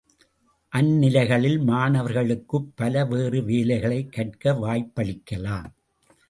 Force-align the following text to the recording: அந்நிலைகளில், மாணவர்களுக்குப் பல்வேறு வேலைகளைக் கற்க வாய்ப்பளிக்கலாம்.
அந்நிலைகளில், 0.75 1.63
மாணவர்களுக்குப் 1.63 2.71
பல்வேறு 2.75 3.43
வேலைகளைக் 3.43 4.11
கற்க 4.11 4.53
வாய்ப்பளிக்கலாம். 4.53 5.69